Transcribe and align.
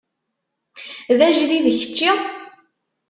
D 1.17 1.19
ajdid 1.27 1.65
kečči? 1.79 2.11